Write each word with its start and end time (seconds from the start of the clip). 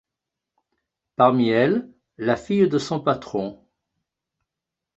Parmi 1.15 1.49
elles, 1.49 1.87
la 2.17 2.35
fille 2.35 2.67
de 2.67 2.79
son 2.79 2.99
patron. 3.01 3.63